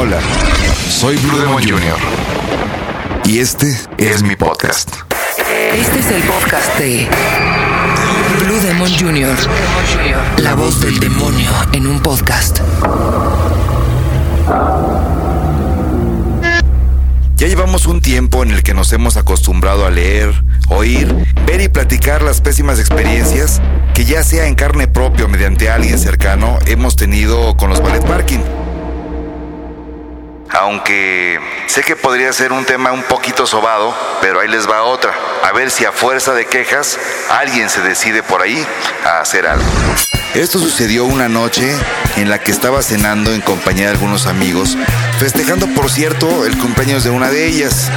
[0.00, 0.20] Hola,
[0.88, 1.98] soy Blue Demon Jr.
[3.24, 4.90] Y este es mi podcast.
[5.74, 7.08] Este es el podcast de
[8.44, 9.36] Blue Demon Jr.
[10.36, 12.60] La voz del demonio en un podcast.
[17.34, 20.32] Ya llevamos un tiempo en el que nos hemos acostumbrado a leer,
[20.68, 21.12] oír,
[21.44, 23.60] ver y platicar las pésimas experiencias
[23.94, 28.06] que ya sea en carne propia o mediante alguien cercano hemos tenido con los ballet
[28.06, 28.38] parking.
[30.50, 35.12] Aunque sé que podría ser un tema un poquito sobado, pero ahí les va otra.
[35.44, 36.98] A ver si a fuerza de quejas
[37.30, 38.66] alguien se decide por ahí
[39.04, 39.64] a hacer algo.
[40.34, 41.74] Esto sucedió una noche
[42.16, 44.76] en la que estaba cenando en compañía de algunos amigos,
[45.18, 47.90] festejando por cierto el cumpleaños de una de ellas.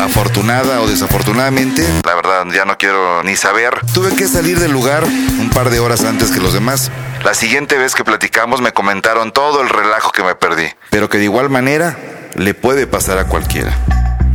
[0.00, 5.04] Afortunada o desafortunadamente, la verdad ya no quiero ni saber, tuve que salir del lugar
[5.04, 6.90] un par de horas antes que los demás.
[7.24, 11.18] La siguiente vez que platicamos me comentaron todo el relajo que me perdí, pero que
[11.18, 11.96] de igual manera
[12.34, 13.76] le puede pasar a cualquiera.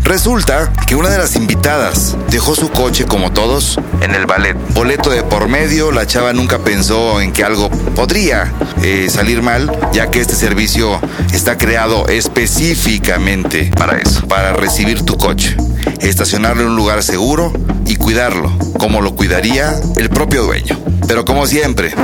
[0.04, 4.58] Resulta que una de las invitadas dejó su coche como todos en el ballet.
[4.74, 8.52] Boleto de por medio, la chava nunca pensó en que algo podría
[8.84, 11.00] eh, salir mal, ya que este servicio
[11.32, 15.56] está creado específicamente para eso, para recibir tu coche,
[16.02, 17.54] estacionarlo en un lugar seguro
[17.86, 20.78] y cuidarlo, como lo cuidaría el propio dueño.
[21.08, 21.96] Pero como siempre,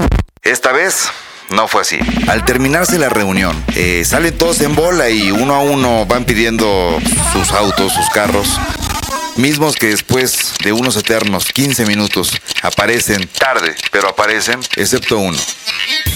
[0.42, 1.10] esta vez
[1.52, 2.00] no fue así.
[2.28, 6.98] Al terminarse la reunión, eh, salen todos en bola y uno a uno van pidiendo
[7.34, 8.60] sus autos, sus carros.
[9.36, 15.38] Mismos que después de unos eternos 15 minutos aparecen tarde, pero aparecen, excepto uno.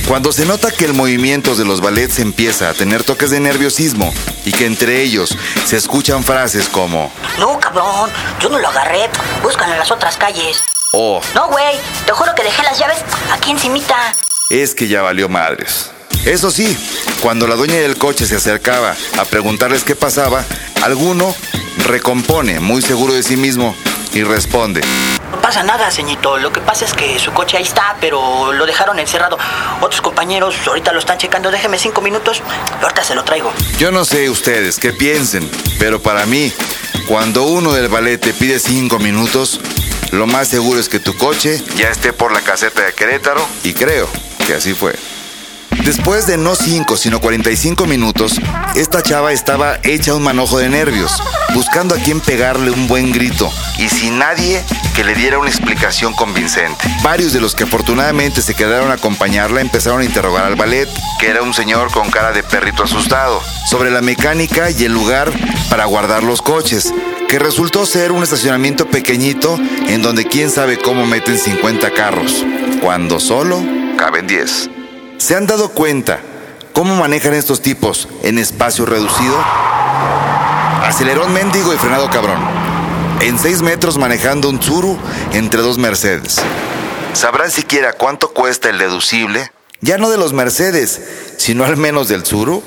[0.07, 4.13] Cuando se nota que el movimiento de los ballets empieza a tener toques de nerviosismo
[4.43, 8.09] y que entre ellos se escuchan frases como No, cabrón,
[8.41, 9.09] yo no lo agarré.
[9.41, 10.61] Buscan en las otras calles.
[10.91, 12.97] Oh, No, güey, te juro que dejé las llaves
[13.31, 14.13] aquí encimita.
[14.49, 15.91] Es que ya valió madres.
[16.25, 16.77] Eso sí,
[17.21, 20.45] cuando la dueña del coche se acercaba a preguntarles qué pasaba,
[20.81, 21.35] alguno
[21.85, 23.75] recompone, muy seguro de sí mismo,
[24.13, 24.81] y responde.
[25.31, 26.37] No pasa nada, ceñito.
[26.37, 29.37] Lo que pasa es que su coche ahí está, pero lo dejaron encerrado.
[29.81, 31.51] Otros compañeros ahorita lo están checando.
[31.51, 32.41] Déjeme cinco minutos
[32.79, 33.51] y ahorita se lo traigo.
[33.77, 35.49] Yo no sé ustedes qué piensen,
[35.79, 36.53] pero para mí,
[37.07, 39.59] cuando uno del ballet te pide cinco minutos,
[40.11, 43.73] lo más seguro es que tu coche ya esté por la caseta de Querétaro, y
[43.73, 44.07] creo
[44.45, 44.95] que así fue.
[45.85, 48.39] Después de no 5, sino 45 minutos,
[48.75, 51.21] esta chava estaba hecha un manojo de nervios,
[51.53, 54.63] buscando a quien pegarle un buen grito, y sin nadie
[54.95, 56.87] que le diera una explicación convincente.
[57.03, 60.87] Varios de los que afortunadamente se quedaron a acompañarla empezaron a interrogar al ballet,
[61.19, 65.33] que era un señor con cara de perrito asustado, sobre la mecánica y el lugar
[65.69, 66.93] para guardar los coches,
[67.27, 72.45] que resultó ser un estacionamiento pequeñito en donde quién sabe cómo meten 50 carros,
[72.81, 74.69] cuando solo caben 10.
[75.17, 76.19] ¿Se han dado cuenta
[76.73, 79.37] cómo manejan estos tipos en espacio reducido?
[80.83, 82.39] Acelerón mendigo y frenado cabrón.
[83.21, 84.97] En 6 metros manejando un Tsuru
[85.33, 86.41] entre dos Mercedes.
[87.13, 89.51] ¿Sabrán siquiera cuánto cuesta el deducible?
[89.81, 91.01] Ya no de los Mercedes,
[91.37, 92.63] sino al menos del Tsuru.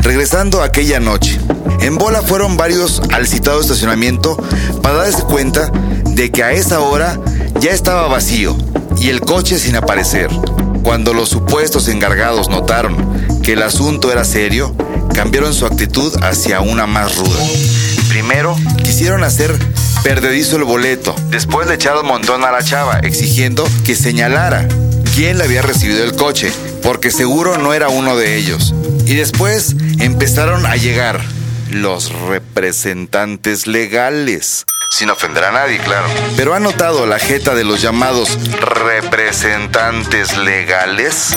[0.00, 1.40] Regresando aquella noche,
[1.80, 4.36] en bola fueron varios al citado estacionamiento
[4.82, 5.70] para darse cuenta
[6.04, 7.18] de que a esa hora
[7.60, 8.56] ya estaba vacío
[8.98, 10.30] y el coche sin aparecer.
[10.82, 12.96] Cuando los supuestos encargados notaron
[13.42, 14.74] que el asunto era serio,
[15.14, 17.40] cambiaron su actitud hacia una más ruda.
[18.08, 19.56] Primero, quisieron hacer
[20.02, 21.14] perdedizo el boleto.
[21.30, 24.68] Después le echaron montón a la chava, exigiendo que señalara
[25.14, 28.74] quién le había recibido el coche, porque seguro no era uno de ellos.
[29.06, 31.20] Y después empezaron a llegar
[31.70, 34.66] los representantes legales.
[34.94, 36.06] Sin ofender a nadie, claro.
[36.36, 41.36] Pero ha notado la jeta de los llamados representantes legales.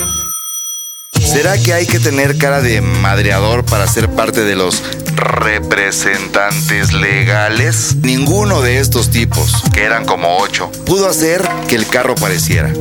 [1.19, 4.84] ¿Será que hay que tener cara de madreador para ser parte de los
[5.16, 7.95] representantes legales?
[7.95, 12.72] Ninguno de estos tipos, que eran como ocho, pudo hacer que el carro pareciera.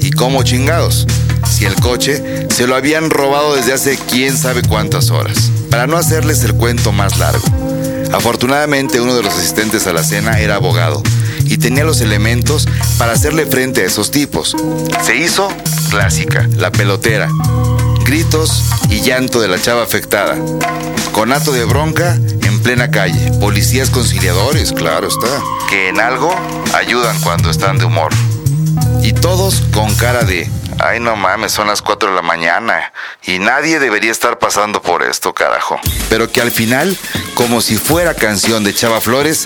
[0.00, 1.06] ¿Y cómo chingados?
[1.46, 5.50] Si el coche se lo habían robado desde hace quién sabe cuántas horas.
[5.70, 7.59] Para no hacerles el cuento más largo.
[8.12, 11.02] Afortunadamente uno de los asistentes a la cena era abogado
[11.44, 12.66] y tenía los elementos
[12.98, 14.56] para hacerle frente a esos tipos.
[15.02, 15.48] Se hizo
[15.90, 17.28] clásica, la pelotera.
[18.04, 20.36] Gritos y llanto de la chava afectada.
[21.12, 23.32] Conato de bronca en plena calle.
[23.40, 25.40] Policías conciliadores, claro está.
[25.68, 26.34] Que en algo
[26.74, 28.12] ayudan cuando están de humor.
[29.02, 30.48] Y todos con cara de,
[30.82, 32.92] ay no mames, son las 4 de la mañana
[33.24, 35.80] y nadie debería estar pasando por esto, carajo.
[36.08, 36.96] Pero que al final,
[37.34, 39.44] como si fuera canción de Chava Flores,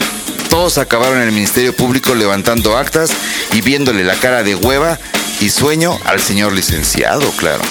[0.49, 3.11] todos acabaron en el Ministerio Público levantando actas
[3.53, 4.99] y viéndole la cara de hueva
[5.41, 7.63] y sueño al señor licenciado, claro.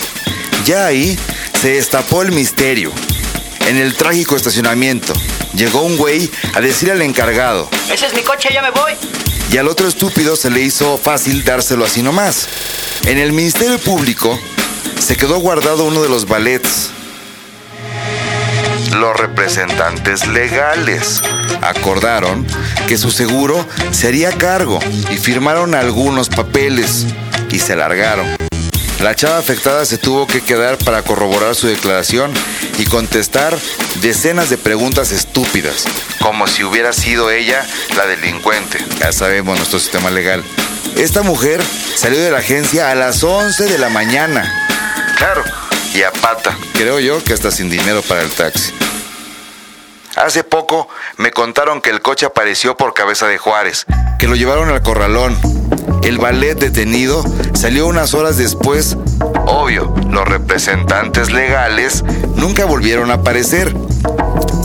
[0.65, 1.17] Ya ahí
[1.61, 2.91] se destapó el misterio.
[3.67, 5.13] En el trágico estacionamiento,
[5.53, 7.69] llegó un güey a decir al encargado.
[7.89, 8.93] Ese es mi coche, ya me voy.
[9.51, 12.47] Y al otro estúpido se le hizo fácil dárselo así nomás.
[13.05, 14.39] En el Ministerio Público
[14.99, 16.89] se quedó guardado uno de los ballets.
[18.95, 21.21] Los representantes legales
[21.61, 22.45] acordaron
[22.87, 24.79] que su seguro se haría cargo
[25.11, 27.05] y firmaron algunos papeles
[27.51, 28.42] y se largaron.
[29.03, 32.31] La chava afectada se tuvo que quedar para corroborar su declaración
[32.77, 33.53] y contestar
[33.95, 35.83] decenas de preguntas estúpidas,
[36.21, 37.67] como si hubiera sido ella
[37.97, 38.77] la delincuente.
[39.01, 40.41] Ya sabemos nuestro sistema legal.
[40.95, 41.61] Esta mujer
[41.97, 44.49] salió de la agencia a las 11 de la mañana.
[45.17, 45.43] Claro,
[45.93, 46.57] y a pata.
[46.71, 48.71] Creo yo que hasta sin dinero para el taxi.
[50.15, 53.85] Hace poco me contaron que el coche apareció por cabeza de Juárez,
[54.17, 55.37] que lo llevaron al corralón.
[56.03, 57.23] El ballet detenido
[57.53, 58.97] salió unas horas después.
[59.45, 62.03] Obvio, los representantes legales
[62.35, 63.73] nunca volvieron a aparecer.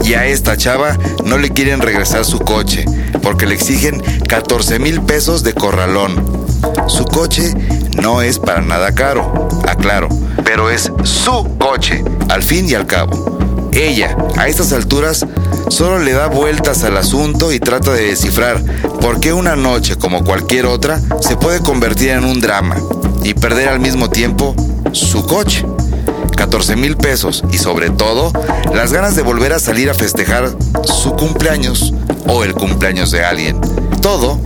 [0.05, 2.85] Y a esta chava no le quieren regresar su coche,
[3.23, 6.47] porque le exigen 14 mil pesos de corralón.
[6.89, 7.55] Su coche
[8.03, 10.09] no es para nada caro, aclaro,
[10.45, 13.39] pero es su coche, al fin y al cabo.
[13.73, 15.27] Ella, a estas alturas,
[15.69, 18.63] solo le da vueltas al asunto y trata de descifrar
[19.01, 22.77] por qué una noche como cualquier otra se puede convertir en un drama
[23.23, 24.55] y perder al mismo tiempo
[24.93, 25.65] su coche.
[26.37, 28.33] 14 mil pesos y sobre todo
[28.73, 30.49] las ganas de volver a salir a festejar
[30.85, 31.93] su cumpleaños
[32.29, 33.61] o el cumpleaños de alguien.
[34.01, 34.39] Todo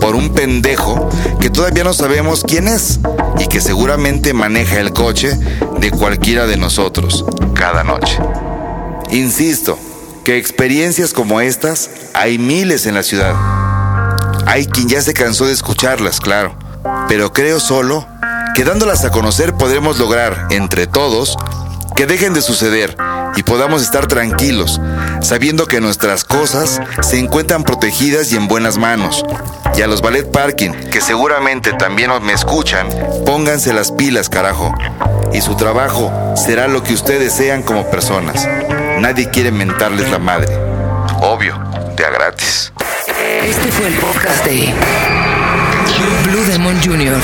[0.00, 1.08] por un pendejo
[1.40, 2.98] que todavía no sabemos quién es
[3.38, 5.38] y que seguramente maneja el coche
[5.78, 7.24] de cualquiera de nosotros
[7.54, 8.18] cada noche.
[9.10, 9.78] Insisto,
[10.24, 13.34] que experiencias como estas hay miles en la ciudad.
[14.46, 16.56] Hay quien ya se cansó de escucharlas, claro,
[17.08, 18.06] pero creo solo
[18.54, 21.36] que dándolas a conocer podremos lograr, entre todos,
[21.96, 22.96] que dejen de suceder
[23.36, 24.80] y podamos estar tranquilos,
[25.20, 29.24] sabiendo que nuestras cosas se encuentran protegidas y en buenas manos.
[29.76, 32.88] Y a los ballet parking, que seguramente también me escuchan,
[33.26, 34.72] pónganse las pilas, carajo.
[35.32, 38.48] Y su trabajo será lo que ustedes sean como personas.
[39.00, 40.48] Nadie quiere mentarles la madre.
[41.20, 41.58] Obvio,
[41.96, 42.72] de a gratis.
[43.42, 44.72] Este fue el podcast de
[46.24, 47.16] Blue Demon Jr.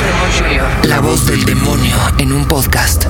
[0.84, 3.06] La voz del demonio en un podcast.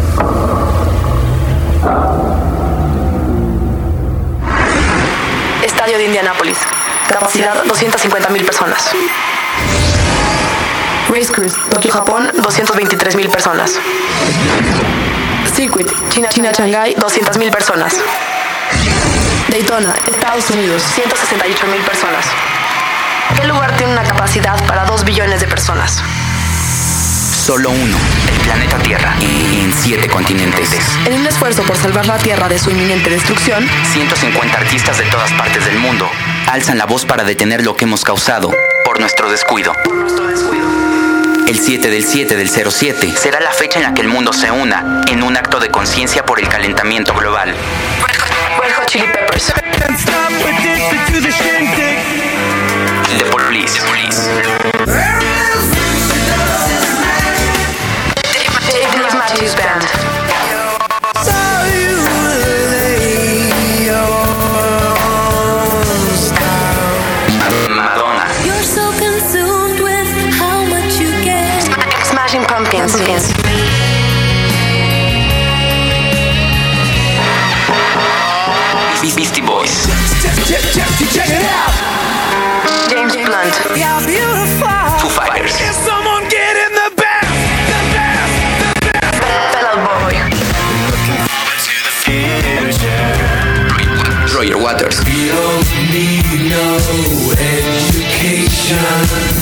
[5.81, 6.59] Estadio de Indianápolis.
[7.09, 8.91] Capacidad 250 mil personas.
[11.09, 13.81] Race Cruise, Tokio, Japón, 223 mil personas.
[15.55, 17.97] Circuit, China, China, Shanghai, 200 mil personas.
[19.49, 22.27] Daytona, Estados Unidos, 168 mil personas.
[23.41, 26.03] ¿Qué lugar tiene una capacidad para 2 billones de personas?
[27.41, 27.97] Solo uno,
[28.33, 30.69] el planeta Tierra, en siete continentes.
[31.07, 35.33] En un esfuerzo por salvar la Tierra de su inminente destrucción, 150 artistas de todas
[35.33, 36.09] partes del mundo
[36.49, 38.51] alzan la voz para detener lo que hemos causado
[38.85, 39.73] por nuestro descuido.
[41.49, 44.51] El 7 del 7 del 07 será la fecha en la que el mundo se
[44.51, 47.55] una en un acto de conciencia por el calentamiento global.
[48.87, 49.53] Chili Peppers.
[53.19, 53.81] The Police.
[59.31, 59.83] Matthews Band.
[67.71, 68.27] Madonna.
[68.45, 71.63] You're so consumed with how much you get.
[72.05, 72.97] Smashing Pumpkins.
[79.15, 79.87] Beastie Boys.
[81.13, 81.70] James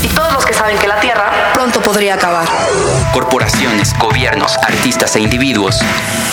[0.02, 2.46] Y todos los que saben que la Tierra pronto podría acabar.
[3.12, 5.78] Corporaciones, gobiernos, artistas e individuos.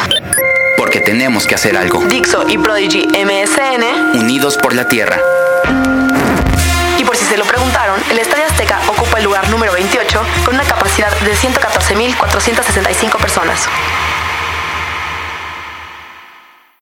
[0.78, 2.04] Porque tenemos que hacer algo.
[2.06, 4.20] Dixo y Prodigy MSN.
[4.20, 5.18] Unidos por la Tierra.
[7.32, 11.34] Se lo preguntaron, el Estadio Azteca ocupa el lugar número 28 con una capacidad de
[11.34, 13.70] 114.465 personas.